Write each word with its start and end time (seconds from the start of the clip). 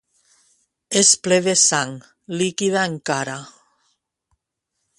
És 1.01 1.11
ple 1.27 1.37
de 1.47 1.53
sang, 1.63 1.93
líquida 2.39 2.87
encara. 2.93 3.37